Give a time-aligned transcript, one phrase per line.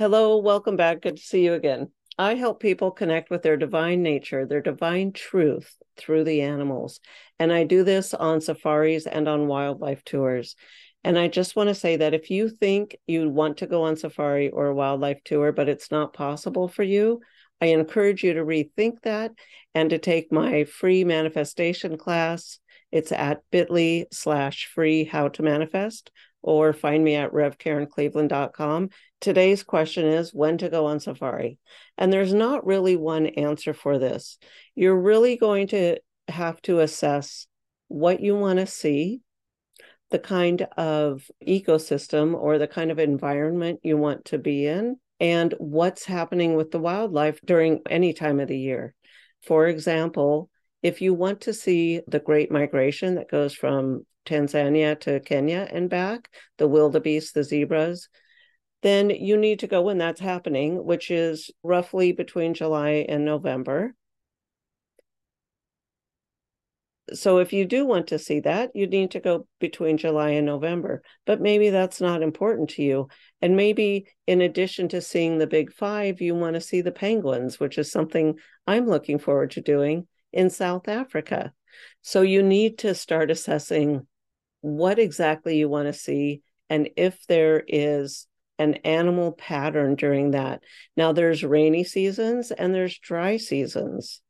[0.00, 1.02] Hello, welcome back.
[1.02, 1.90] Good to see you again.
[2.16, 7.00] I help people connect with their divine nature, their divine truth through the animals.
[7.38, 10.56] And I do this on safaris and on wildlife tours.
[11.04, 13.96] And I just want to say that if you think you want to go on
[13.96, 17.20] safari or a wildlife tour, but it's not possible for you,
[17.60, 19.32] I encourage you to rethink that
[19.74, 22.58] and to take my free manifestation class.
[22.90, 26.10] It's at bit.ly slash free how to manifest
[26.42, 28.90] or find me at revkarencleveland.com.
[29.20, 31.58] Today's question is when to go on safari.
[31.98, 34.38] And there's not really one answer for this.
[34.74, 37.46] You're really going to have to assess
[37.88, 39.20] what you want to see,
[40.10, 45.54] the kind of ecosystem or the kind of environment you want to be in, and
[45.58, 48.94] what's happening with the wildlife during any time of the year.
[49.42, 50.48] For example,
[50.82, 55.90] if you want to see the great migration that goes from Tanzania to Kenya and
[55.90, 58.08] back, the wildebeest, the zebras,
[58.82, 63.94] then you need to go when that's happening, which is roughly between July and November.
[67.12, 70.46] So if you do want to see that, you need to go between July and
[70.46, 71.02] November.
[71.26, 73.08] But maybe that's not important to you.
[73.42, 77.58] And maybe in addition to seeing the big five, you want to see the penguins,
[77.58, 81.52] which is something I'm looking forward to doing in South Africa.
[82.02, 84.06] So you need to start assessing
[84.60, 88.26] what exactly you want to see and if there is
[88.58, 90.62] an animal pattern during that.
[90.96, 94.20] Now, there's rainy seasons and there's dry seasons.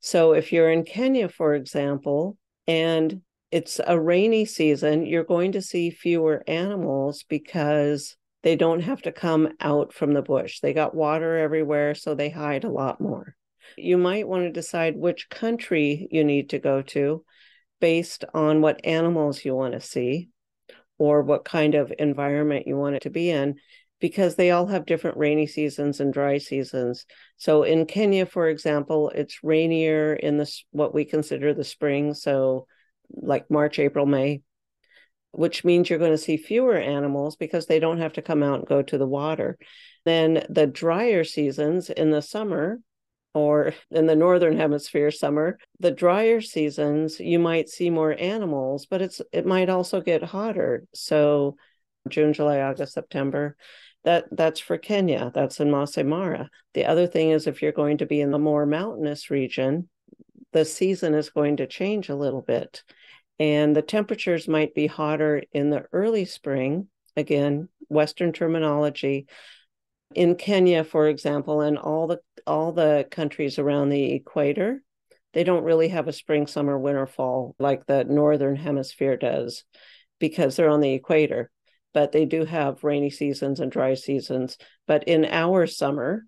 [0.00, 2.36] So, if you're in Kenya, for example,
[2.66, 9.02] and it's a rainy season, you're going to see fewer animals because they don't have
[9.02, 10.60] to come out from the bush.
[10.60, 13.34] They got water everywhere, so they hide a lot more.
[13.76, 17.24] You might want to decide which country you need to go to
[17.80, 20.30] based on what animals you want to see
[20.98, 23.56] or what kind of environment you want it to be in
[24.00, 27.04] because they all have different rainy seasons and dry seasons.
[27.36, 32.66] So in Kenya for example, it's rainier in this what we consider the spring, so
[33.10, 34.42] like March, April, May,
[35.32, 38.60] which means you're going to see fewer animals because they don't have to come out
[38.60, 39.58] and go to the water.
[40.04, 42.80] Then the drier seasons in the summer
[43.34, 49.02] or in the northern hemisphere summer the drier seasons you might see more animals but
[49.02, 50.84] it's it might also get hotter.
[50.94, 51.56] So
[52.08, 53.56] june july august september
[54.04, 56.48] that that's for kenya that's in masai mara.
[56.74, 59.88] The other thing is if you're going to be in the more mountainous region
[60.52, 62.82] the season is going to change a little bit.
[63.38, 69.26] And the temperatures might be hotter in the early spring again western terminology.
[70.14, 74.82] In Kenya, for example, and all the all the countries around the equator,
[75.34, 79.64] they don't really have a spring, summer, winter, fall like the northern hemisphere does,
[80.18, 81.50] because they're on the equator.
[81.94, 84.56] But they do have rainy seasons and dry seasons.
[84.86, 86.24] But in our summer,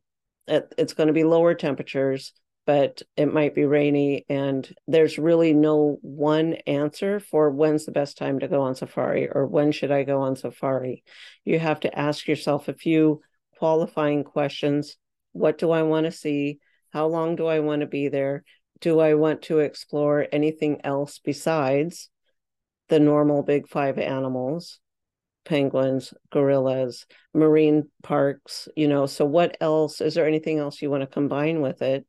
[0.47, 2.33] it, it's going to be lower temperatures,
[2.67, 4.27] but it might be rainy.
[4.29, 9.29] And there's really no one answer for when's the best time to go on safari
[9.29, 11.05] or when should I go on safari.
[11.45, 13.23] You have to ask yourself a few
[13.59, 14.97] qualifying questions.
[15.33, 16.59] What do I want to see?
[16.93, 18.45] How long do I want to be there?
[18.81, 22.11] Do I want to explore anything else besides
[22.89, 24.81] the normal big five animals?
[25.45, 29.07] penguins, gorillas, marine parks, you know.
[29.07, 30.01] So, what else?
[30.01, 32.07] Is there anything else you want to combine with it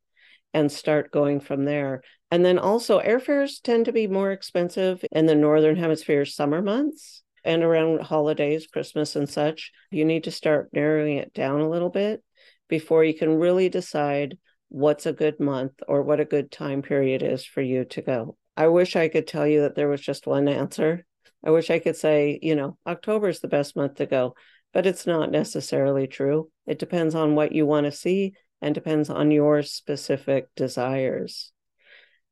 [0.53, 2.02] and start going from there?
[2.30, 7.24] And then also, airfares tend to be more expensive in the Northern Hemisphere summer months
[7.44, 11.90] and around holidays, Christmas and such, you need to start narrowing it down a little
[11.90, 12.24] bit
[12.72, 14.40] before you can really decide
[14.70, 18.36] what's a good month or what a good time period is for you to go.
[18.58, 21.06] I wish I could tell you that there was just one answer.
[21.46, 24.34] I wish I could say, you know, October is the best month to go,
[24.74, 26.50] but it's not necessarily true.
[26.66, 31.52] It depends on what you want to see and depends on your specific desires.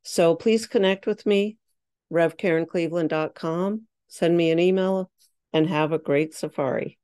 [0.04, 1.58] So please connect with me,
[2.12, 5.10] revkarencleveland.com send me an email,
[5.54, 6.99] and have a great safari.